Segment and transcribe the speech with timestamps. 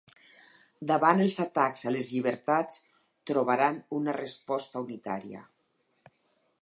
[0.91, 2.81] Davant els atacs a les llibertats
[3.33, 5.45] trobaran una resposta unitària.